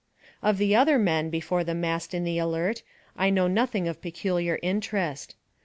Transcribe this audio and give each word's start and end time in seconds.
Of 0.41 0.57
the 0.57 0.75
other 0.75 0.97
men 0.97 1.29
before 1.29 1.63
the 1.63 1.75
mast 1.75 2.15
in 2.15 2.23
the 2.23 2.39
Alert, 2.39 2.81
I 3.15 3.29
know 3.29 3.47
nothing 3.47 3.87
of 3.87 4.01
peculiar 4.01 4.57
interest. 4.63 5.35